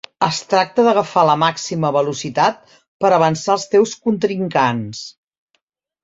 Es 0.25 0.37
tracta 0.51 0.83
d'agafar 0.85 1.25
la 1.29 1.33
màxima 1.41 1.91
velocitat 1.97 2.73
per 3.05 3.11
avançar 3.17 3.53
els 3.57 3.67
teus 3.75 3.93
contrincants. 4.07 5.03